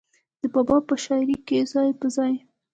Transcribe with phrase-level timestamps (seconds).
[0.41, 2.33] د بابا پۀ شاعرۍ کښې ځای پۀ ځای